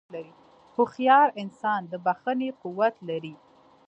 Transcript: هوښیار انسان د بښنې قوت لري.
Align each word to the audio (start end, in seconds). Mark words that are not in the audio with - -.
هوښیار 0.75 1.27
انسان 1.41 1.81
د 1.91 1.93
بښنې 2.05 2.49
قوت 2.61 2.95
لري. 3.09 3.35